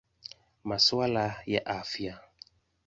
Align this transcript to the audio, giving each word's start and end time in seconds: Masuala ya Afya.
Masuala 0.69 1.25
ya 1.45 1.61
Afya. 1.79 2.13